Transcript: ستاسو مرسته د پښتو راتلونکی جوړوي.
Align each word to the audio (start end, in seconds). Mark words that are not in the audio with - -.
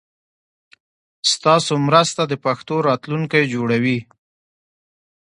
ستاسو 1.33 1.73
مرسته 1.87 2.21
د 2.27 2.33
پښتو 2.45 2.75
راتلونکی 2.89 3.43
جوړوي. 3.53 3.99